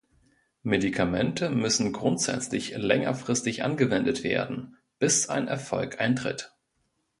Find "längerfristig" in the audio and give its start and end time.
2.75-3.63